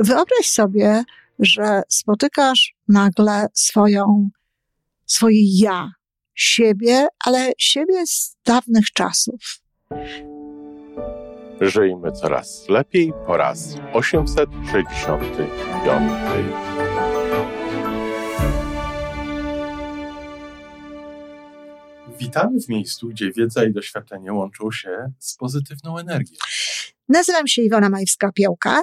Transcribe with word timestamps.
Wyobraź 0.00 0.48
sobie, 0.48 1.02
że 1.38 1.82
spotykasz 1.88 2.74
nagle 2.88 3.46
swoją, 3.52 4.30
swoje 5.06 5.40
ja, 5.58 5.90
siebie, 6.34 7.06
ale 7.24 7.52
siebie 7.58 8.06
z 8.06 8.36
dawnych 8.44 8.92
czasów. 8.92 9.60
Żyjmy 11.60 12.12
coraz 12.12 12.68
lepiej 12.68 13.12
po 13.26 13.36
raz 13.36 13.74
865. 13.92 15.22
Witamy 22.18 22.60
w 22.60 22.68
miejscu, 22.68 23.08
gdzie 23.08 23.32
wiedza 23.32 23.64
i 23.64 23.72
doświadczenie 23.72 24.32
łączą 24.32 24.70
się 24.70 25.12
z 25.18 25.36
pozytywną 25.36 25.98
energią. 25.98 26.36
Nazywam 27.08 27.46
się 27.46 27.62
Iwona 27.62 27.90
Majwska-Piołka. 27.90 28.82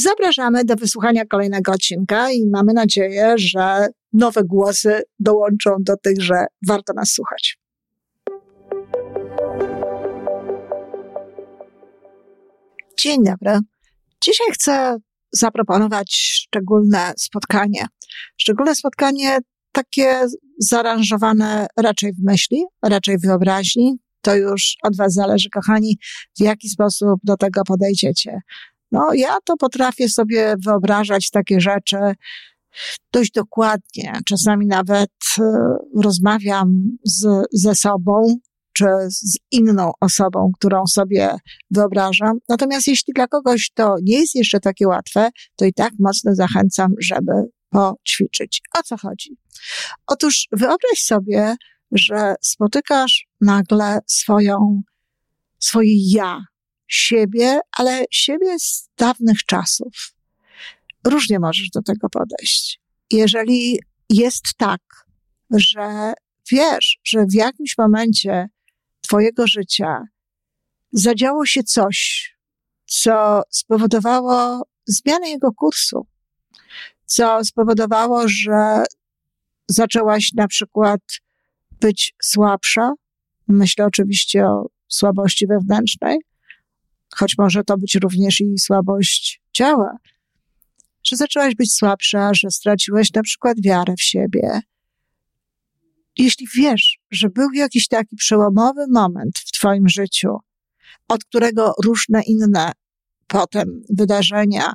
Zapraszamy 0.00 0.64
do 0.64 0.76
wysłuchania 0.76 1.26
kolejnego 1.26 1.72
odcinka 1.72 2.30
i 2.30 2.46
mamy 2.46 2.72
nadzieję, 2.72 3.34
że 3.36 3.88
nowe 4.12 4.44
głosy 4.44 5.02
dołączą 5.18 5.70
do 5.80 5.96
tych, 5.96 6.22
że 6.22 6.46
warto 6.68 6.92
nas 6.92 7.10
słuchać. 7.10 7.58
Dzień 12.98 13.24
dobry. 13.24 13.58
Dzisiaj 14.24 14.46
chcę 14.52 14.96
zaproponować 15.32 16.12
szczególne 16.12 17.12
spotkanie. 17.16 17.86
Szczególne 18.36 18.74
spotkanie 18.74 19.38
takie 19.72 20.20
zaaranżowane 20.58 21.66
raczej 21.76 22.12
w 22.12 22.24
myśli, 22.24 22.64
raczej 22.82 23.18
w 23.18 23.22
wyobraźni. 23.22 23.98
To 24.22 24.36
już 24.36 24.76
od 24.82 24.96
Was 24.96 25.14
zależy, 25.14 25.50
kochani, 25.50 25.98
w 26.38 26.42
jaki 26.42 26.68
sposób 26.68 27.20
do 27.24 27.36
tego 27.36 27.64
podejdziecie. 27.64 28.40
No, 28.92 29.10
ja 29.14 29.36
to 29.44 29.56
potrafię 29.56 30.08
sobie 30.08 30.54
wyobrażać 30.64 31.30
takie 31.30 31.60
rzeczy 31.60 31.96
dość 33.12 33.30
dokładnie. 33.30 34.12
Czasami 34.26 34.66
nawet 34.66 35.10
y, 35.38 35.42
rozmawiam 36.02 36.82
z, 37.04 37.46
ze 37.52 37.74
sobą, 37.74 38.36
czy 38.72 38.86
z 39.08 39.38
inną 39.50 39.92
osobą, 40.00 40.50
którą 40.54 40.86
sobie 40.86 41.36
wyobrażam. 41.70 42.38
Natomiast 42.48 42.86
jeśli 42.86 43.12
dla 43.14 43.26
kogoś 43.26 43.70
to 43.74 43.96
nie 44.02 44.20
jest 44.20 44.34
jeszcze 44.34 44.60
takie 44.60 44.88
łatwe, 44.88 45.30
to 45.56 45.64
i 45.64 45.72
tak 45.72 45.92
mocno 45.98 46.34
zachęcam, 46.34 46.92
żeby 47.00 47.32
poćwiczyć. 47.70 48.62
O 48.78 48.82
co 48.82 48.96
chodzi? 48.96 49.36
Otóż 50.06 50.48
wyobraź 50.52 51.02
sobie, 51.04 51.56
że 51.92 52.34
spotykasz 52.42 53.26
nagle 53.40 53.98
swoją, 54.06 54.82
swoje 55.58 56.10
ja, 56.10 56.40
siebie, 56.88 57.60
ale 57.78 58.04
siebie 58.10 58.58
z 58.58 58.88
dawnych 58.96 59.44
czasów. 59.44 60.14
Różnie 61.04 61.38
możesz 61.38 61.70
do 61.70 61.82
tego 61.82 62.08
podejść. 62.10 62.80
Jeżeli 63.10 63.78
jest 64.10 64.44
tak, 64.56 64.80
że 65.50 66.12
wiesz, 66.50 66.98
że 67.04 67.26
w 67.26 67.34
jakimś 67.34 67.78
momencie 67.78 68.48
Twojego 69.00 69.46
życia 69.46 70.02
zadziało 70.92 71.46
się 71.46 71.62
coś, 71.62 72.30
co 72.86 73.42
spowodowało 73.50 74.62
zmianę 74.86 75.30
jego 75.30 75.52
kursu, 75.52 76.06
co 77.06 77.44
spowodowało, 77.44 78.22
że 78.28 78.84
zaczęłaś 79.68 80.32
na 80.32 80.48
przykład 80.48 81.00
być 81.80 82.14
słabsza. 82.22 82.92
Myślę 83.48 83.84
oczywiście 83.84 84.46
o 84.46 84.66
słabości 84.88 85.46
wewnętrznej, 85.46 86.18
choć 87.18 87.34
może 87.38 87.64
to 87.64 87.78
być 87.78 87.94
również 87.94 88.40
i 88.40 88.58
słabość 88.58 89.42
ciała, 89.52 89.96
że 91.04 91.16
zaczęłaś 91.16 91.54
być 91.54 91.74
słabsza, 91.74 92.30
że 92.34 92.50
straciłeś 92.50 93.12
na 93.12 93.22
przykład 93.22 93.56
wiarę 93.64 93.94
w 93.98 94.02
siebie. 94.02 94.60
Jeśli 96.18 96.46
wiesz, 96.56 96.98
że 97.10 97.28
był 97.28 97.52
jakiś 97.52 97.88
taki 97.88 98.16
przełomowy 98.16 98.84
moment 98.90 99.38
w 99.38 99.52
Twoim 99.52 99.88
życiu, 99.88 100.36
od 101.08 101.24
którego 101.24 101.72
różne 101.84 102.22
inne 102.22 102.72
potem 103.26 103.82
wydarzenia 103.90 104.72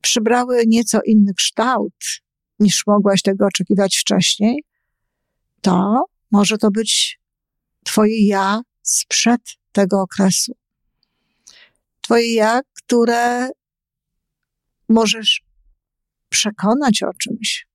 przybrały 0.00 0.62
nieco 0.66 0.98
inny 1.06 1.34
kształt, 1.34 1.94
niż 2.58 2.82
mogłaś 2.86 3.22
tego 3.22 3.46
oczekiwać 3.46 3.96
wcześniej, 3.96 4.64
to 5.60 6.04
może 6.30 6.58
to 6.58 6.70
być 6.70 7.20
Twoje 7.84 8.26
ja 8.26 8.60
sprzed 8.82 9.40
tego 9.72 10.00
okresu. 10.00 10.52
Twoje 12.06 12.34
ja, 12.34 12.60
które 12.72 13.48
możesz 14.88 15.42
przekonać 16.28 17.02
o 17.02 17.10
czymś, 17.22 17.66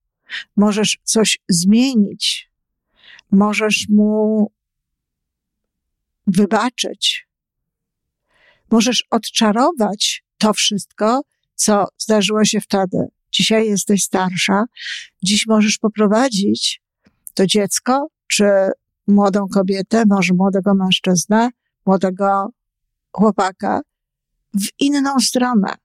możesz 0.58 0.98
coś 1.04 1.40
zmienić, 1.50 2.52
możesz 3.32 3.86
mu 3.90 4.52
wybaczyć, 6.28 7.28
możesz 8.72 9.04
odczarować 9.10 10.24
to 10.38 10.54
wszystko, 10.54 11.22
co 11.56 11.86
zdarzyło 11.98 12.46
się 12.46 12.62
wtedy. 12.62 12.98
Dzisiaj 13.32 13.68
jesteś 13.68 14.04
starsza, 14.04 14.64
dziś 15.24 15.48
możesz 15.48 15.78
poprowadzić 15.78 16.82
to 17.34 17.48
dziecko, 17.48 18.08
czy 18.28 18.46
młodą 19.08 19.48
kobietę, 19.54 20.04
może 20.08 20.34
młodego 20.34 20.76
mężczyznę, 20.76 21.50
młodego 21.86 22.50
chłopaka 23.12 23.82
w 24.54 24.68
inną 24.80 25.20
stronę. 25.20 25.76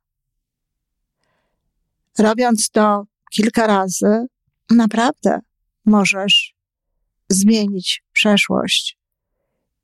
Robiąc 2.18 2.70
to 2.70 3.04
kilka 3.30 3.66
razy, 3.66 4.26
naprawdę 4.70 5.40
możesz 5.84 6.54
zmienić 7.28 8.02
przeszłość. 8.12 8.98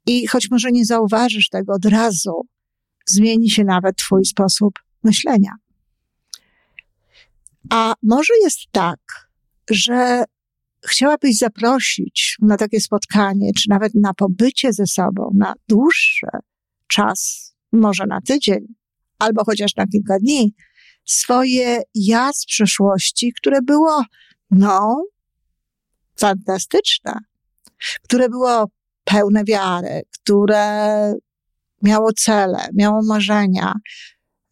I 0.07 0.27
choć 0.27 0.51
może 0.51 0.73
nie 0.73 0.85
zauważysz 0.85 1.49
tego 1.49 1.73
od 1.73 1.85
razu, 1.85 2.47
zmieni 3.07 3.51
się 3.51 3.65
nawet 3.65 3.97
Twój 3.97 4.25
sposób 4.25 4.75
myślenia. 5.05 5.53
A 7.71 7.95
może 8.03 8.35
jest 8.43 8.61
tak, 8.73 8.99
że 9.71 10.25
chciałabyś 10.89 11.39
zaprosić 11.39 12.37
na 12.41 12.57
takie 12.57 12.81
spotkanie, 12.81 13.51
czy 13.53 13.71
nawet 13.71 13.95
na 13.95 14.15
pobycie 14.15 14.73
ze 14.73 14.87
sobą 14.87 15.31
na 15.35 15.55
dłuższy 15.69 16.27
czas, 16.87 17.52
może 17.73 18.07
na 18.07 18.21
tydzień, 18.21 18.67
albo 19.19 19.45
chociaż 19.45 19.77
na 19.77 19.87
kilka 19.87 20.19
dni, 20.19 20.55
swoje 21.05 21.83
ja 21.95 22.33
z 22.33 22.47
przeszłości, 22.47 23.33
które 23.33 23.63
było, 23.63 24.05
no, 24.51 25.05
fantastyczne, 26.17 27.19
które 28.03 28.29
było 28.29 28.67
pełne 29.05 29.45
wiary, 29.45 30.03
które 30.11 31.15
miało 31.83 32.13
cele, 32.13 32.59
miało 32.75 33.01
marzenia. 33.03 33.75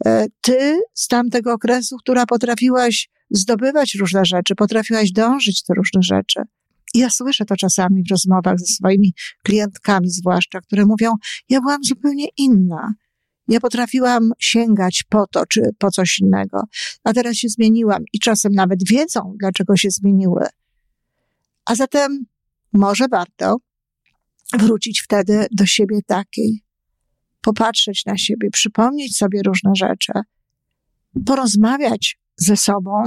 E, 0.07 0.27
ty 0.41 0.81
z 0.95 1.09
tamtego 1.09 1.53
okresu, 1.53 1.97
która 1.97 2.27
potrafiłaś 2.27 3.09
zdobywać 3.31 3.95
różne 3.95 4.25
rzeczy, 4.25 4.55
potrafiłaś 4.55 5.13
dążyć 5.13 5.63
do 5.69 5.75
różnych 5.75 6.05
rzeczy. 6.05 6.41
I 6.95 6.99
ja 6.99 7.11
słyszę 7.11 7.45
to 7.45 7.57
czasami 7.57 8.03
w 8.03 8.11
rozmowach 8.11 8.59
ze 8.59 8.67
swoimi 8.67 9.13
klientkami, 9.45 10.11
zwłaszcza, 10.11 10.61
które 10.61 10.87
mówią: 10.87 11.15
Ja 11.49 11.61
byłam 11.61 11.85
zupełnie 11.85 12.27
inna. 12.37 12.95
Ja 13.51 13.61
potrafiłam 13.61 14.31
sięgać 14.39 15.05
po 15.09 15.27
to 15.27 15.47
czy 15.47 15.61
po 15.79 15.91
coś 15.91 16.19
innego, 16.19 16.63
a 17.05 17.13
teraz 17.13 17.37
się 17.37 17.49
zmieniłam 17.49 18.03
i 18.13 18.19
czasem 18.19 18.53
nawet 18.53 18.89
wiedzą, 18.89 19.35
dlaczego 19.41 19.77
się 19.77 19.91
zmieniły. 19.91 20.47
A 21.65 21.75
zatem 21.75 22.27
może 22.73 23.09
warto 23.09 23.57
wrócić 24.59 25.01
wtedy 25.01 25.47
do 25.53 25.67
siebie 25.67 26.01
takiej, 26.07 26.63
popatrzeć 27.41 28.07
na 28.07 28.19
siebie, 28.19 28.51
przypomnieć 28.51 29.17
sobie 29.17 29.43
różne 29.47 29.71
rzeczy, 29.77 30.13
porozmawiać 31.27 32.19
ze 32.37 32.57
sobą 32.57 33.05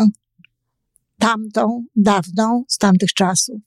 tamtą, 1.19 1.86
dawną, 1.96 2.63
z 2.68 2.78
tamtych 2.78 3.13
czasów. 3.13 3.62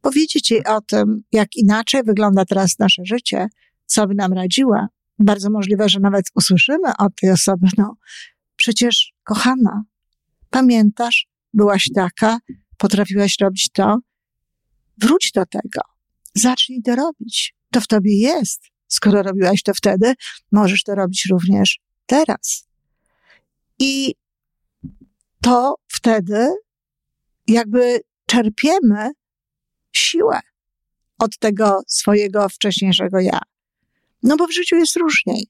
Powiedzieć 0.00 0.50
jej 0.50 0.64
o 0.64 0.80
tym, 0.80 1.22
jak 1.32 1.56
inaczej 1.56 2.02
wygląda 2.02 2.44
teraz 2.44 2.78
nasze 2.78 3.02
życie, 3.04 3.48
co 3.90 4.06
by 4.06 4.14
nam 4.14 4.32
radziła. 4.32 4.88
Bardzo 5.18 5.50
możliwe, 5.50 5.88
że 5.88 6.00
nawet 6.00 6.24
usłyszymy 6.34 6.96
od 6.98 7.14
tej 7.20 7.30
osoby, 7.30 7.68
no 7.78 7.96
przecież 8.56 9.12
kochana, 9.24 9.82
pamiętasz, 10.50 11.28
byłaś 11.54 11.90
taka, 11.94 12.38
potrafiłaś 12.76 13.36
robić 13.40 13.70
to, 13.72 13.98
wróć 14.98 15.32
do 15.34 15.46
tego. 15.46 15.80
Zacznij 16.34 16.82
to 16.82 16.96
robić. 16.96 17.54
To 17.72 17.80
w 17.80 17.86
tobie 17.86 18.18
jest. 18.18 18.62
Skoro 18.88 19.22
robiłaś 19.22 19.62
to 19.62 19.74
wtedy, 19.74 20.14
możesz 20.52 20.82
to 20.82 20.94
robić 20.94 21.26
również 21.30 21.80
teraz. 22.06 22.68
I 23.78 24.14
to 25.42 25.74
wtedy 25.88 26.48
jakby 27.46 28.00
czerpiemy 28.26 29.10
siłę 29.92 30.40
od 31.18 31.38
tego 31.38 31.80
swojego 31.86 32.48
wcześniejszego 32.48 33.20
ja. 33.20 33.40
No 34.22 34.36
bo 34.36 34.46
w 34.46 34.54
życiu 34.54 34.76
jest 34.76 34.96
różniej. 34.96 35.46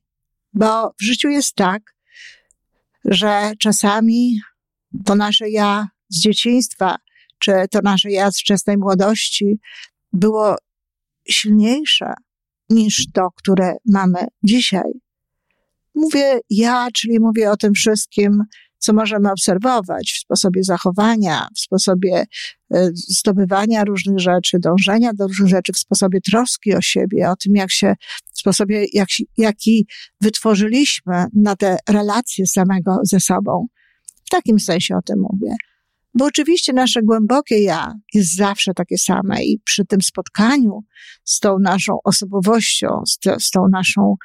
Bo 0.52 0.90
w 1.00 1.02
życiu 1.02 1.28
jest 1.28 1.54
tak, 1.54 1.82
że 3.04 3.52
czasami 3.58 4.40
to 5.04 5.14
nasze 5.14 5.50
ja 5.50 5.88
z 6.08 6.20
dzieciństwa, 6.20 6.96
czy 7.38 7.52
to 7.70 7.78
nasze 7.82 8.10
ja 8.10 8.30
z 8.30 8.40
wczesnej 8.40 8.76
młodości 8.76 9.60
było 10.12 10.56
silniejsze 11.28 12.14
niż 12.70 13.06
to, 13.12 13.28
które 13.36 13.76
mamy 13.86 14.26
dzisiaj. 14.42 14.92
Mówię 15.94 16.40
ja, 16.50 16.88
czyli 16.94 17.20
mówię 17.20 17.50
o 17.50 17.56
tym 17.56 17.74
wszystkim, 17.74 18.42
co 18.80 18.92
możemy 18.92 19.30
obserwować 19.30 20.12
w 20.16 20.20
sposobie 20.20 20.62
zachowania, 20.62 21.48
w 21.56 21.60
sposobie 21.60 22.24
e, 22.74 22.90
zdobywania 22.94 23.84
różnych 23.84 24.18
rzeczy, 24.18 24.58
dążenia 24.58 25.12
do 25.14 25.26
różnych 25.26 25.48
rzeczy, 25.48 25.72
w 25.72 25.78
sposobie 25.78 26.20
troski 26.20 26.74
o 26.74 26.80
siebie, 26.80 27.30
o 27.30 27.36
tym, 27.36 27.54
jak 27.54 27.70
się, 27.70 27.94
w 28.34 28.38
sposobie, 28.38 28.86
jak, 28.92 29.08
jaki 29.36 29.86
wytworzyliśmy 30.20 31.24
na 31.34 31.56
te 31.56 31.76
relacje 31.88 32.46
samego 32.46 32.96
ze 33.02 33.20
sobą. 33.20 33.66
W 34.26 34.30
takim 34.30 34.60
sensie 34.60 34.96
o 34.96 35.02
tym 35.02 35.16
mówię. 35.20 35.54
Bo 36.14 36.24
oczywiście 36.24 36.72
nasze 36.72 37.02
głębokie 37.02 37.62
ja 37.62 37.94
jest 38.14 38.36
zawsze 38.36 38.74
takie 38.74 38.98
same 38.98 39.44
i 39.44 39.60
przy 39.64 39.86
tym 39.86 40.02
spotkaniu 40.02 40.80
z 41.24 41.40
tą 41.40 41.58
naszą 41.58 41.98
osobowością, 42.04 43.02
z, 43.06 43.44
z 43.44 43.50
tą 43.50 43.68
naszą 43.68 44.16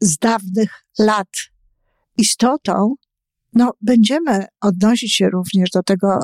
z 0.00 0.18
dawnych 0.18 0.70
lat 0.98 1.28
istotą, 2.16 2.94
no 3.52 3.72
będziemy 3.80 4.46
odnosić 4.60 5.14
się 5.14 5.30
również 5.30 5.70
do 5.70 5.82
tego 5.82 6.18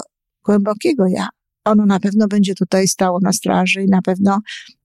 głębokiego 0.44 1.06
ja. 1.06 1.28
Ono 1.64 1.86
na 1.86 2.00
pewno 2.00 2.28
będzie 2.28 2.54
tutaj 2.54 2.88
stało 2.88 3.18
na 3.22 3.32
straży 3.32 3.82
i 3.82 3.86
na 3.86 4.02
pewno 4.02 4.40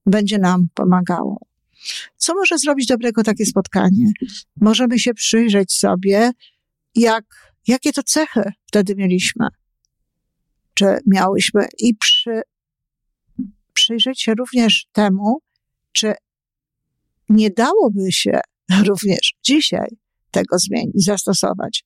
będzie 0.05 0.37
nam 0.37 0.67
pomagało. 0.73 1.39
Co 2.17 2.35
może 2.35 2.57
zrobić 2.57 2.87
dobrego 2.87 3.23
takie 3.23 3.45
spotkanie? 3.45 4.11
Możemy 4.61 4.99
się 4.99 5.13
przyjrzeć 5.13 5.73
sobie, 5.73 6.31
jak, 6.95 7.25
jakie 7.67 7.93
to 7.93 8.03
cechy 8.03 8.51
wtedy 8.67 8.95
mieliśmy, 8.95 9.47
czy 10.73 10.85
miałyśmy 11.05 11.67
i 11.79 11.95
przy, 11.95 12.41
przyjrzeć 13.73 14.21
się 14.21 14.33
również 14.33 14.85
temu, 14.91 15.39
czy 15.91 16.13
nie 17.29 17.49
dałoby 17.49 18.11
się 18.11 18.39
również 18.87 19.33
dzisiaj 19.43 19.97
tego 20.35 20.59
zmienić, 20.59 21.05
zastosować. 21.05 21.83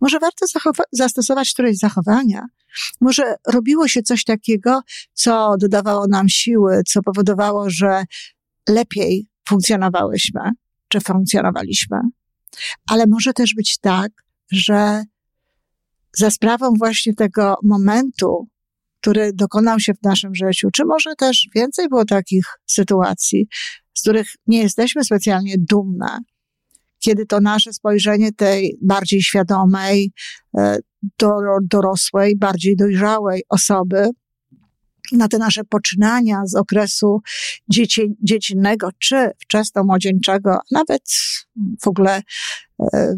Może 0.00 0.18
warto 0.18 0.46
zastosować 0.92 1.52
któreś 1.52 1.78
zachowania. 1.78 2.46
Może 3.00 3.34
robiło 3.46 3.88
się 3.88 4.02
coś 4.02 4.24
takiego, 4.24 4.80
co 5.12 5.54
dodawało 5.60 6.06
nam 6.08 6.28
siły, 6.28 6.82
co 6.88 7.02
powodowało, 7.02 7.70
że 7.70 8.04
lepiej 8.68 9.28
funkcjonowałyśmy, 9.48 10.40
czy 10.88 11.00
funkcjonowaliśmy. 11.00 11.98
Ale 12.90 13.06
może 13.06 13.32
też 13.32 13.54
być 13.54 13.78
tak, 13.78 14.12
że 14.52 15.04
za 16.16 16.30
sprawą 16.30 16.74
właśnie 16.78 17.14
tego 17.14 17.56
momentu, 17.64 18.48
który 19.00 19.32
dokonał 19.32 19.80
się 19.80 19.94
w 19.94 20.02
naszym 20.02 20.34
życiu, 20.34 20.68
czy 20.72 20.84
może 20.84 21.14
też 21.16 21.48
więcej 21.54 21.88
było 21.88 22.04
takich 22.04 22.44
sytuacji, 22.66 23.46
z 23.94 24.00
których 24.00 24.32
nie 24.46 24.62
jesteśmy 24.62 25.04
specjalnie 25.04 25.54
dumne, 25.58 26.18
kiedy 27.00 27.26
to 27.26 27.40
nasze 27.40 27.72
spojrzenie 27.72 28.32
tej 28.32 28.78
bardziej 28.82 29.22
świadomej, 29.22 30.12
e, 30.58 30.78
dorosłej, 31.62 32.36
bardziej 32.36 32.76
dojrzałej 32.76 33.42
osoby 33.48 34.10
na 35.12 35.28
te 35.28 35.38
nasze 35.38 35.64
poczynania 35.64 36.42
z 36.44 36.54
okresu 36.54 37.20
dzieci, 37.68 38.02
dziecinnego 38.22 38.88
czy 38.98 39.30
wczesno-młodzieńczego, 39.38 40.58
nawet 40.70 41.02
w 41.82 41.88
ogóle 41.88 42.22
e, 42.82 43.14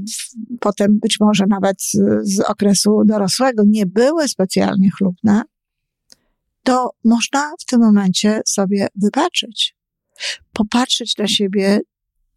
potem 0.61 0.99
być 1.03 1.21
może 1.21 1.45
nawet 1.49 1.77
z 2.23 2.41
okresu 2.41 3.03
dorosłego 3.07 3.63
nie 3.67 3.87
były 3.87 4.29
specjalnie 4.29 4.91
chlubne, 4.91 5.43
to 6.63 6.91
można 7.05 7.53
w 7.61 7.65
tym 7.65 7.81
momencie 7.81 8.41
sobie 8.47 8.87
wybaczyć. 9.03 9.77
Popatrzeć 10.53 11.17
na 11.19 11.27
siebie 11.27 11.81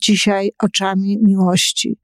dzisiaj 0.02 0.52
oczami 0.60 1.18
miłości. 1.22 2.00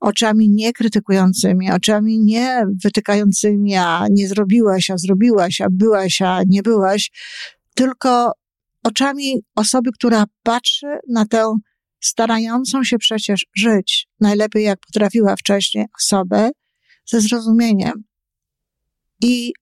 Oczami 0.00 0.50
nie 0.50 0.72
krytykującymi, 0.72 1.70
oczami 1.70 2.20
nie 2.20 2.64
wytykającymi, 2.84 3.76
a 3.76 4.06
nie 4.10 4.28
zrobiłaś, 4.28 4.90
a 4.90 4.98
zrobiłaś, 4.98 5.60
a 5.60 5.66
byłaś, 5.70 6.22
a 6.22 6.40
nie 6.48 6.62
byłaś, 6.62 7.10
tylko 7.74 8.32
oczami 8.82 9.42
osoby, 9.54 9.90
która 9.92 10.24
patrzy 10.42 10.86
na 11.08 11.26
tę 11.26 11.56
starającą 12.00 12.84
się 12.84 12.98
przecież 12.98 13.46
żyć 13.56 14.08
najlepiej 14.20 14.64
jak 14.64 14.80
potrafiła 14.80 15.36
wcześniej 15.36 15.86
osobę 15.98 16.50
ze 17.06 17.20
zrozumieniem 17.20 18.04
i 19.22 19.52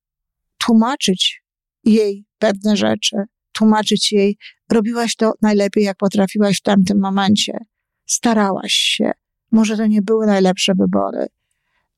tłumaczyć 0.59 1.43
jej 1.85 2.25
pewne 2.39 2.77
rzeczy, 2.77 3.17
tłumaczyć 3.53 4.13
jej, 4.13 4.37
robiłaś 4.73 5.17
to 5.17 5.33
najlepiej 5.43 5.85
jak 5.85 5.97
potrafiłaś 5.97 6.59
w 6.59 6.63
tamtym 6.63 7.01
momencie 7.01 7.59
starałaś 8.07 8.73
się. 8.73 9.11
Może 9.51 9.77
to 9.77 9.87
nie 9.87 10.03
były 10.03 10.27
najlepsze 10.27 10.75
wybory, 10.75 11.27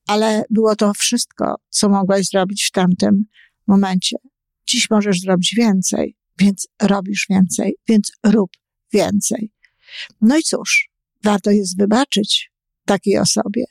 ale 0.07 0.45
było 0.51 0.77
to 0.77 0.93
wszystko, 0.95 1.55
co 1.69 1.89
mogłaś 1.89 2.27
zrobić 2.27 2.65
w 2.65 2.71
tamtym 2.71 3.25
momencie. 3.67 4.17
Dziś 4.67 4.91
możesz 4.91 5.21
zrobić 5.21 5.55
więcej, 5.57 6.17
więc 6.39 6.69
robisz 6.83 7.27
więcej, 7.31 7.77
więc 7.89 8.13
rób 8.27 8.51
więcej. 8.93 9.53
No 10.21 10.39
i 10.39 10.43
cóż, 10.43 10.89
warto 11.23 11.51
jest 11.51 11.79
wybaczyć 11.79 12.51
takiej 12.85 13.19
osobie, 13.19 13.65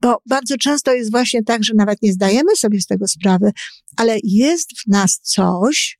bo 0.00 0.18
bardzo 0.26 0.56
często 0.56 0.92
jest 0.92 1.10
właśnie 1.10 1.42
tak, 1.42 1.64
że 1.64 1.74
nawet 1.74 2.02
nie 2.02 2.12
zdajemy 2.12 2.56
sobie 2.56 2.80
z 2.80 2.86
tego 2.86 3.08
sprawy, 3.08 3.50
ale 3.96 4.18
jest 4.22 4.70
w 4.78 4.86
nas 4.86 5.20
coś 5.22 5.98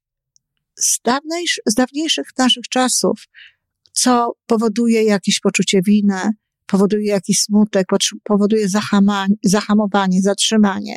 z, 0.77 1.01
dawniejsz, 1.05 1.61
z 1.67 1.75
dawniejszych 1.75 2.27
naszych 2.39 2.69
czasów, 2.71 3.27
co 3.97 4.33
powoduje 4.47 5.05
jakieś 5.05 5.41
poczucie 5.41 5.83
winy, 5.83 6.31
powoduje 6.67 7.07
jakiś 7.07 7.41
smutek, 7.41 7.87
powoduje 8.25 8.69
zahamowanie, 9.45 10.23
zatrzymanie. 10.23 10.97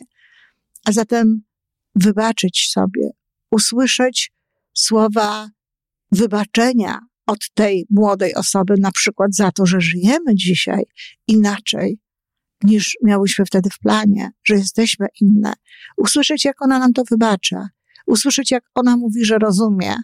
A 0.85 0.91
zatem 0.91 1.41
wybaczyć 1.95 2.69
sobie, 2.71 3.09
usłyszeć 3.51 4.31
słowa 4.73 5.49
wybaczenia 6.11 6.99
od 7.25 7.39
tej 7.53 7.85
młodej 7.89 8.35
osoby, 8.35 8.75
na 8.79 8.91
przykład 8.91 9.35
za 9.35 9.51
to, 9.51 9.65
że 9.65 9.81
żyjemy 9.81 10.35
dzisiaj 10.35 10.83
inaczej 11.27 11.99
niż 12.63 12.97
miałyśmy 13.03 13.45
wtedy 13.45 13.69
w 13.69 13.79
planie, 13.79 14.31
że 14.43 14.55
jesteśmy 14.55 15.07
inne. 15.21 15.53
Usłyszeć, 15.97 16.45
jak 16.45 16.61
ona 16.61 16.79
nam 16.79 16.93
to 16.93 17.03
wybacza. 17.11 17.69
Usłyszeć, 18.07 18.51
jak 18.51 18.63
ona 18.75 18.97
mówi, 18.97 19.25
że 19.25 19.37
rozumie. 19.37 19.95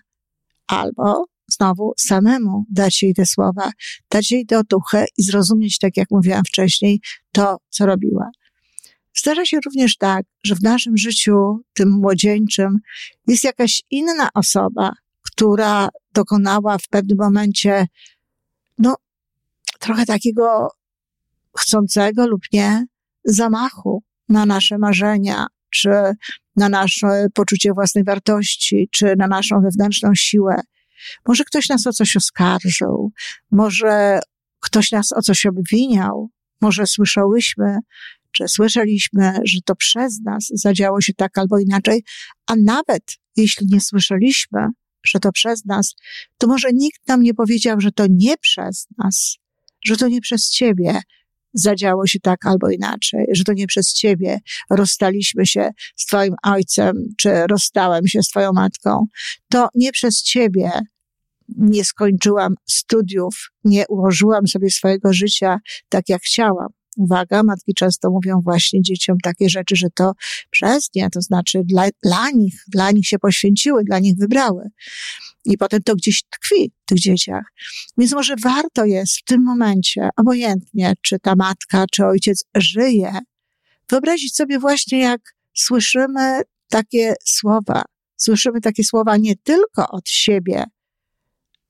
Albo 0.68 1.26
znowu 1.48 1.94
samemu 1.98 2.66
dać 2.72 3.04
jej 3.04 3.14
te 3.14 3.26
słowa, 3.26 3.72
dać 4.12 4.32
jej 4.32 4.46
tę 4.46 4.60
otuchę 4.60 5.06
i 5.18 5.24
zrozumieć, 5.24 5.80
tak 5.80 5.98
jak 5.98 6.12
mówiłam 6.12 6.44
wcześniej, 6.48 7.02
to, 7.32 7.58
co 7.70 7.86
robiła. 7.86 8.30
Zdarza 9.18 9.46
się 9.46 9.60
również 9.66 9.98
tak, 9.98 10.26
że 10.44 10.56
w 10.56 10.64
naszym 10.64 10.98
życiu, 10.98 11.60
tym 11.74 11.92
młodzieńczym, 11.92 12.80
jest 13.28 13.44
jakaś 13.44 13.84
inna 13.90 14.30
osoba, 14.34 14.92
która 15.22 15.90
dokonała 16.14 16.78
w 16.78 16.88
pewnym 16.88 17.18
momencie, 17.18 17.88
no, 18.78 18.96
trochę 19.80 20.06
takiego 20.06 20.70
chcącego 21.58 22.28
lub 22.28 22.42
nie 22.54 22.86
zamachu 23.24 24.04
na 24.30 24.46
nasze 24.46 24.78
marzenia, 24.78 25.48
czy 25.70 25.90
na 26.56 26.70
nasze 26.70 27.28
poczucie 27.34 27.74
własnej 27.74 28.04
wartości, 28.04 28.90
czy 28.92 29.16
na 29.18 29.28
naszą 29.28 29.62
wewnętrzną 29.62 30.10
siłę. 30.16 30.62
Może 31.28 31.44
ktoś 31.44 31.70
nas 31.70 31.88
o 31.88 31.94
coś 31.94 32.16
oskarżył, 32.16 33.12
może 33.52 34.20
ktoś 34.60 34.92
nas 34.92 35.14
o 35.14 35.22
coś 35.22 35.46
obwiniał, 35.46 36.30
może 36.62 36.88
słyszałyśmy, 36.88 37.80
czy 38.32 38.48
słyszeliśmy, 38.48 39.34
że 39.44 39.60
to 39.66 39.76
przez 39.76 40.20
nas 40.22 40.48
zadziało 40.54 41.02
się 41.02 41.14
tak 41.14 41.38
albo 41.38 41.60
inaczej, 41.60 42.04
a 42.48 42.54
nawet 42.56 43.04
jeśli 43.36 43.68
nie 43.68 43.82
słyszeliśmy, 43.82 44.68
że 45.06 45.20
to 45.20 45.32
przez 45.32 45.66
nas, 45.66 45.96
to 46.38 46.48
może 46.48 46.70
nikt 46.74 47.08
nam 47.08 47.22
nie 47.22 47.34
powiedział, 47.34 47.82
że 47.82 47.92
to 47.92 48.06
nie 48.10 48.38
przez 48.38 48.88
nas, 48.98 49.38
że 49.86 49.98
to 49.98 50.08
nie 50.08 50.22
przez 50.22 50.50
ciebie 50.50 51.02
zadziało 51.54 52.08
się 52.08 52.20
tak 52.20 52.46
albo 52.46 52.70
inaczej, 52.70 53.26
że 53.32 53.44
to 53.44 53.54
nie 53.54 53.68
przez 53.68 53.94
ciebie 53.94 54.40
rozstaliśmy 54.70 55.46
się 55.46 55.70
z 55.96 56.06
twoim 56.06 56.36
ojcem, 56.44 56.96
czy 57.20 57.48
rozstałem 57.48 58.08
się 58.08 58.24
z 58.24 58.30
twoją 58.30 58.54
matką, 58.54 59.06
to 59.50 59.70
nie 59.76 59.92
przez 59.92 60.24
ciebie 60.24 60.72
nie 61.58 61.84
skończyłam 61.84 62.56
studiów, 62.70 63.52
nie 63.64 63.88
ułożyłam 63.88 64.48
sobie 64.48 64.70
swojego 64.70 65.14
życia 65.14 65.60
tak, 65.90 66.10
jak 66.10 66.22
chciałam. 66.22 66.68
Uwaga, 66.98 67.44
matki 67.44 67.74
często 67.74 68.12
mówią 68.12 68.42
właśnie 68.44 68.82
dzieciom 68.82 69.18
takie 69.24 69.50
rzeczy, 69.50 69.76
że 69.76 69.88
to 69.96 70.14
przez 70.50 70.90
nie, 70.96 71.10
to 71.10 71.22
znaczy 71.22 71.62
dla, 71.66 71.88
dla 72.04 72.30
nich, 72.30 72.64
dla 72.68 72.92
nich 72.92 73.08
się 73.08 73.20
poświęciły, 73.20 73.84
dla 73.84 74.00
nich 74.00 74.16
wybrały. 74.18 74.70
I 75.46 75.58
potem 75.58 75.84
to 75.84 75.96
gdzieś 75.96 76.24
tkwi 76.24 76.72
w 76.82 76.86
tych 76.86 77.00
dzieciach. 77.00 77.44
Więc 77.98 78.14
może 78.14 78.36
warto 78.44 78.86
jest 78.86 79.18
w 79.18 79.24
tym 79.24 79.44
momencie, 79.44 80.10
obojętnie, 80.18 80.94
czy 81.02 81.20
ta 81.20 81.36
matka, 81.36 81.86
czy 81.92 82.06
ojciec 82.06 82.46
żyje, 82.56 83.12
wyobrazić 83.90 84.36
sobie 84.36 84.60
właśnie, 84.60 85.00
jak 85.00 85.22
słyszymy 85.54 86.42
takie 86.70 87.14
słowa. 87.26 87.84
Słyszymy 88.18 88.62
takie 88.62 88.84
słowa 88.84 89.18
nie 89.18 89.36
tylko 89.36 89.88
od 89.88 90.10
siebie, 90.10 90.64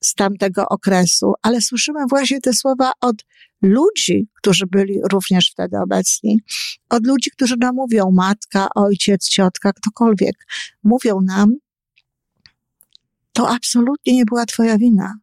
z 0.06 0.14
tamtego 0.14 0.68
okresu, 0.68 1.32
ale 1.42 1.60
słyszymy 1.60 2.00
właśnie 2.10 2.40
te 2.40 2.52
słowa 2.52 2.92
od 3.00 3.24
ludzi, 3.62 4.28
którzy 4.34 4.66
byli 4.66 5.00
również 5.12 5.50
wtedy 5.52 5.78
obecni, 5.78 6.38
od 6.90 7.06
ludzi, 7.06 7.30
którzy 7.30 7.56
nam 7.60 7.74
mówią, 7.74 8.10
matka, 8.12 8.68
ojciec, 8.74 9.28
ciotka, 9.28 9.72
ktokolwiek, 9.72 10.34
mówią 10.82 11.20
nam, 11.20 11.54
to 13.32 13.48
absolutnie 13.48 14.14
nie 14.14 14.24
była 14.24 14.46
twoja 14.46 14.78
wina. 14.78 15.14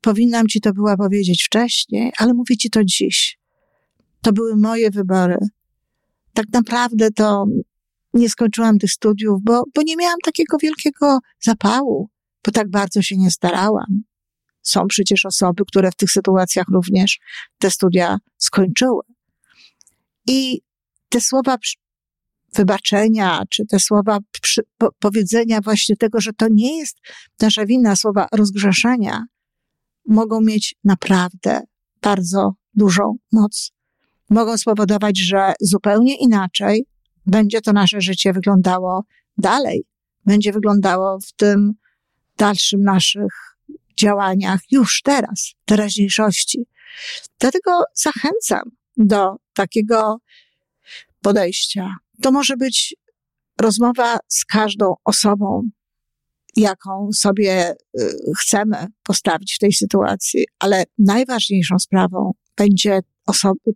Powinnam 0.00 0.46
ci 0.46 0.60
to 0.60 0.72
była 0.72 0.96
powiedzieć 0.96 1.44
wcześniej, 1.46 2.12
ale 2.18 2.34
mówię 2.34 2.56
ci 2.56 2.70
to 2.70 2.84
dziś. 2.84 3.38
To 4.22 4.32
były 4.32 4.56
moje 4.56 4.90
wybory. 4.90 5.36
Tak 6.32 6.46
naprawdę 6.52 7.10
to 7.10 7.46
nie 8.14 8.28
skończyłam 8.28 8.78
tych 8.78 8.90
studiów, 8.90 9.42
bo, 9.42 9.62
bo 9.74 9.82
nie 9.82 9.96
miałam 9.96 10.18
takiego 10.24 10.56
wielkiego 10.62 11.18
zapału, 11.40 12.10
bo 12.44 12.52
tak 12.52 12.70
bardzo 12.70 13.02
się 13.02 13.16
nie 13.16 13.30
starałam. 13.30 14.02
Są 14.62 14.86
przecież 14.86 15.26
osoby, 15.26 15.64
które 15.68 15.90
w 15.90 15.96
tych 15.96 16.10
sytuacjach 16.10 16.66
również 16.72 17.18
te 17.58 17.70
studia 17.70 18.18
skończyły. 18.36 19.02
I 20.26 20.60
te 21.08 21.20
słowa 21.20 21.56
wybaczenia, 22.54 23.42
czy 23.50 23.66
te 23.66 23.80
słowa 23.80 24.18
przy, 24.42 24.62
po, 24.78 24.92
powiedzenia 24.98 25.60
właśnie 25.60 25.96
tego, 25.96 26.20
że 26.20 26.32
to 26.32 26.46
nie 26.50 26.78
jest 26.78 26.96
nasza 27.40 27.66
wina, 27.66 27.96
słowa 27.96 28.28
rozgrzeszenia, 28.32 29.24
mogą 30.06 30.40
mieć 30.40 30.74
naprawdę 30.84 31.60
bardzo 32.02 32.54
dużą 32.74 33.16
moc. 33.32 33.72
Mogą 34.30 34.58
spowodować, 34.58 35.18
że 35.18 35.52
zupełnie 35.60 36.16
inaczej 36.16 36.86
będzie 37.26 37.60
to 37.60 37.72
nasze 37.72 38.00
życie 38.00 38.32
wyglądało 38.32 39.04
dalej. 39.38 39.84
Będzie 40.26 40.52
wyglądało 40.52 41.18
w 41.20 41.32
tym 41.32 41.72
dalszym 42.40 42.82
naszych 42.82 43.56
działaniach 44.00 44.60
już 44.70 45.02
teraz, 45.02 45.54
teraźniejszości. 45.64 46.66
Dlatego 47.38 47.70
zachęcam 47.94 48.70
do 48.96 49.36
takiego 49.54 50.18
podejścia. 51.22 51.94
To 52.22 52.32
może 52.32 52.56
być 52.56 52.96
rozmowa 53.60 54.18
z 54.28 54.44
każdą 54.44 54.94
osobą, 55.04 55.62
jaką 56.56 57.08
sobie 57.14 57.70
y, 57.72 58.10
chcemy 58.40 58.86
postawić 59.02 59.54
w 59.54 59.58
tej 59.58 59.72
sytuacji, 59.72 60.44
ale 60.58 60.84
najważniejszą 60.98 61.78
sprawą 61.78 62.32
będzie 62.56 63.00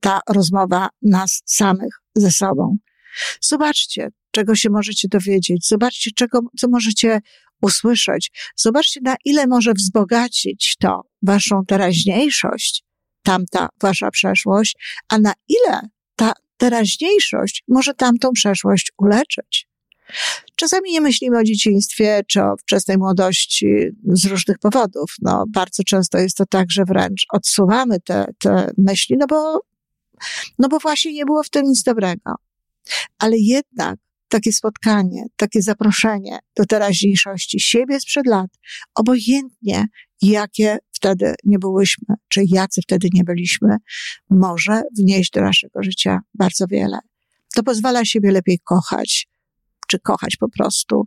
ta 0.01 0.21
rozmowa 0.29 0.89
nas 1.03 1.43
samych 1.47 2.01
ze 2.15 2.31
sobą. 2.31 2.77
Zobaczcie, 3.41 4.09
czego 4.35 4.55
się 4.55 4.71
możecie 4.71 5.09
dowiedzieć, 5.09 5.69
zobaczcie, 5.69 6.11
czego, 6.17 6.41
co 6.59 6.69
możecie 6.69 7.21
usłyszeć. 7.63 8.31
Zobaczcie, 8.57 9.01
na 9.03 9.17
ile 9.25 9.47
może 9.47 9.73
wzbogacić 9.73 10.77
to 10.81 11.03
waszą 11.23 11.65
teraźniejszość, 11.67 12.85
tamta 13.23 13.69
wasza 13.83 14.11
przeszłość, 14.11 14.77
a 15.09 15.19
na 15.19 15.33
ile 15.49 15.81
ta 16.17 16.33
teraźniejszość 16.57 17.63
może 17.69 17.95
tamtą 17.95 18.33
przeszłość 18.33 18.93
uleczyć. 18.99 19.69
Czasami 20.57 20.93
nie 20.93 21.01
myślimy 21.01 21.39
o 21.39 21.45
dzieciństwie 21.45 22.21
czy 22.29 22.43
o 22.43 22.57
wczesnej 22.57 22.99
młodości 22.99 23.67
z 24.05 24.27
różnych 24.27 24.59
powodów. 24.59 25.15
No, 25.23 25.45
bardzo 25.49 25.83
często 25.85 26.19
jest 26.19 26.37
to 26.37 26.47
tak, 26.47 26.67
że 26.71 26.85
wręcz 26.85 27.27
odsuwamy 27.33 28.01
te, 28.01 28.27
te 28.39 28.71
myśli, 28.79 29.17
no 29.19 29.27
bo, 29.27 29.61
no 30.59 30.69
bo 30.69 30.79
właśnie 30.79 31.13
nie 31.13 31.25
było 31.25 31.43
w 31.43 31.51
tym 31.51 31.67
nic 31.67 31.83
dobrego. 31.83 32.35
Ale 33.19 33.37
jednak 33.39 33.99
takie 34.35 34.53
spotkanie, 34.53 35.25
takie 35.37 35.63
zaproszenie 35.63 36.39
do 36.57 36.67
teraźniejszości 36.67 37.61
siebie 37.61 38.01
sprzed 38.01 38.27
lat, 38.27 38.51
obojętnie 38.95 39.87
jakie 40.23 40.79
wtedy 40.93 41.35
nie 41.45 41.59
byłyśmy, 41.59 42.15
czy 42.29 42.43
jacy 42.49 42.83
wtedy 42.83 43.09
nie 43.13 43.25
byliśmy, 43.25 43.77
może 44.31 44.83
wnieść 44.99 45.31
do 45.31 45.41
naszego 45.41 45.83
życia 45.83 46.21
bardzo 46.35 46.67
wiele. 46.67 46.99
To 47.55 47.63
pozwala 47.63 48.05
siebie 48.05 48.31
lepiej 48.31 48.59
kochać, 48.65 49.29
czy 49.89 49.99
kochać 49.99 50.37
po 50.37 50.49
prostu. 50.49 51.03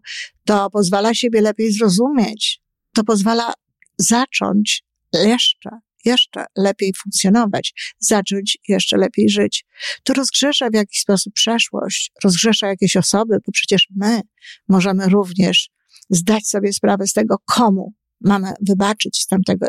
To 0.46 0.70
pozwala 0.70 1.14
siebie 1.14 1.42
lepiej 1.42 1.74
zrozumieć. 1.74 2.62
To 2.96 3.04
pozwala 3.04 3.54
zacząć 3.98 4.84
jeszcze 5.14 5.70
jeszcze 6.08 6.46
lepiej 6.58 6.94
funkcjonować, 7.04 7.96
zacząć 8.00 8.58
jeszcze 8.68 8.98
lepiej 8.98 9.30
żyć. 9.30 9.66
To 10.04 10.14
rozgrzesza 10.14 10.70
w 10.70 10.74
jakiś 10.74 11.00
sposób 11.00 11.34
przeszłość, 11.34 12.12
rozgrzesza 12.24 12.68
jakieś 12.68 12.96
osoby, 12.96 13.38
bo 13.46 13.52
przecież 13.52 13.88
my 13.96 14.22
możemy 14.68 15.10
również 15.10 15.70
zdać 16.10 16.48
sobie 16.48 16.74
sprawę 16.74 17.08
z 17.08 17.14
tego, 17.14 17.36
komu 17.46 17.94
mamy 18.22 18.54
wybaczyć 18.62 19.22
z 19.22 19.28
tamtego 19.28 19.68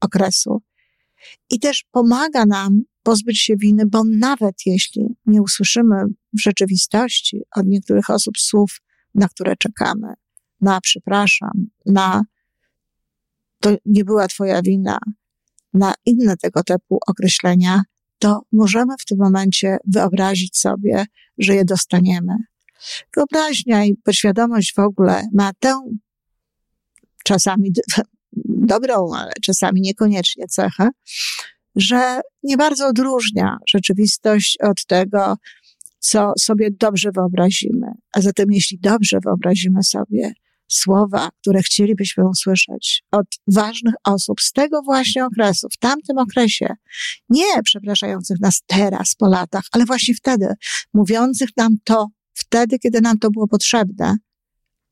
okresu. 0.00 0.62
I 1.50 1.60
też 1.60 1.84
pomaga 1.90 2.46
nam 2.46 2.82
pozbyć 3.02 3.40
się 3.40 3.56
winy, 3.56 3.86
bo 3.86 4.02
nawet 4.18 4.54
jeśli 4.66 5.06
nie 5.26 5.42
usłyszymy 5.42 5.96
w 6.32 6.40
rzeczywistości 6.40 7.42
od 7.56 7.66
niektórych 7.66 8.10
osób 8.10 8.38
słów, 8.38 8.80
na 9.14 9.28
które 9.28 9.56
czekamy, 9.56 10.14
na 10.60 10.80
przepraszam, 10.80 11.66
na 11.86 12.22
to 13.60 13.76
nie 13.86 14.04
była 14.04 14.28
twoja 14.28 14.62
wina, 14.62 14.98
na 15.76 15.94
inne 16.06 16.36
tego 16.36 16.62
typu 16.62 16.98
określenia, 17.06 17.82
to 18.18 18.40
możemy 18.52 18.94
w 19.00 19.04
tym 19.04 19.18
momencie 19.18 19.76
wyobrazić 19.86 20.58
sobie, 20.58 21.06
że 21.38 21.54
je 21.54 21.64
dostaniemy. 21.64 22.34
Wyobraźnia 23.16 23.84
i 23.84 23.94
podświadomość 23.94 24.74
w 24.74 24.78
ogóle 24.78 25.22
ma 25.34 25.50
tę 25.58 25.80
czasami 27.24 27.72
dobrą, 28.72 29.10
ale 29.14 29.32
czasami 29.42 29.80
niekoniecznie 29.80 30.46
cechę, 30.46 30.88
że 31.76 32.20
nie 32.42 32.56
bardzo 32.56 32.86
odróżnia 32.86 33.56
rzeczywistość 33.68 34.58
od 34.62 34.86
tego, 34.86 35.36
co 35.98 36.32
sobie 36.38 36.68
dobrze 36.70 37.10
wyobrazimy. 37.12 37.86
A 38.12 38.20
zatem, 38.20 38.52
jeśli 38.52 38.78
dobrze 38.78 39.18
wyobrazimy 39.24 39.82
sobie, 39.82 40.32
słowa, 40.68 41.30
które 41.40 41.62
chcielibyśmy 41.62 42.28
usłyszeć 42.28 43.04
od 43.10 43.26
ważnych 43.46 43.94
osób 44.04 44.40
z 44.40 44.52
tego 44.52 44.82
właśnie 44.82 45.24
okresu, 45.24 45.68
w 45.72 45.78
tamtym 45.78 46.18
okresie, 46.18 46.74
nie 47.28 47.62
przepraszających 47.64 48.40
nas 48.40 48.62
teraz 48.66 49.14
po 49.14 49.28
latach, 49.28 49.64
ale 49.72 49.84
właśnie 49.84 50.14
wtedy, 50.14 50.46
mówiących 50.94 51.48
nam 51.56 51.76
to 51.84 52.06
wtedy, 52.34 52.78
kiedy 52.78 53.00
nam 53.00 53.18
to 53.18 53.30
było 53.30 53.48
potrzebne, 53.48 54.16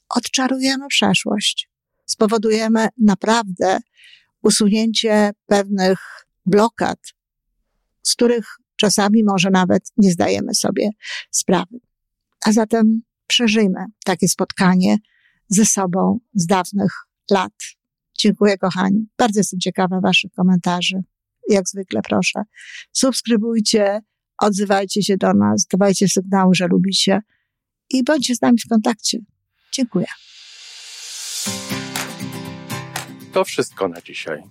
odczarujemy 0.08 0.86
przeszłość. 0.88 1.68
Spowodujemy 2.06 2.88
naprawdę 3.00 3.78
usunięcie 4.42 5.30
pewnych 5.46 5.98
blokad, 6.46 6.98
z 8.02 8.12
których 8.12 8.46
czasami 8.76 9.24
może 9.24 9.50
nawet 9.50 9.82
nie 9.96 10.10
zdajemy 10.10 10.54
sobie 10.54 10.88
sprawy. 11.30 11.78
A 12.46 12.52
zatem 12.52 13.02
przeżyjmy 13.26 13.84
takie 14.04 14.28
spotkanie 14.28 14.96
ze 15.48 15.64
sobą 15.64 16.20
z 16.34 16.46
dawnych 16.46 16.92
lat. 17.30 17.52
Dziękuję, 18.18 18.58
kochani. 18.58 19.06
Bardzo 19.18 19.40
jestem 19.40 19.60
ciekawa 19.60 20.00
Waszych 20.00 20.32
komentarzy. 20.32 21.02
Jak 21.48 21.68
zwykle, 21.68 22.00
proszę. 22.02 22.42
Subskrybujcie, 22.92 24.00
odzywajcie 24.38 25.02
się 25.02 25.16
do 25.16 25.34
nas, 25.34 25.66
dawajcie 25.72 26.08
sygnały, 26.08 26.54
że 26.54 26.66
lubicie 26.66 27.20
i 27.90 28.04
bądźcie 28.04 28.34
z 28.34 28.42
nami 28.42 28.58
w 28.58 28.68
kontakcie. 28.68 29.18
Dziękuję. 29.72 30.06
To 33.32 33.44
wszystko 33.44 33.88
na 33.88 34.00
dzisiaj. 34.00 34.42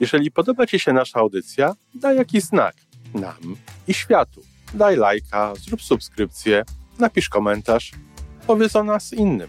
Jeżeli 0.00 0.30
podoba 0.30 0.66
Ci 0.66 0.78
się 0.78 0.92
nasza 0.92 1.20
audycja, 1.20 1.74
daj 1.94 2.16
jakiś 2.16 2.42
znak 2.42 2.76
nam 3.14 3.56
i 3.88 3.94
światu. 3.94 4.42
Daj 4.74 4.96
lajka, 4.96 5.52
zrób 5.54 5.82
subskrypcję, 5.82 6.64
napisz 6.98 7.28
komentarz, 7.28 7.92
powiedz 8.46 8.76
o 8.76 8.84
nas 8.84 9.12
innym. 9.12 9.48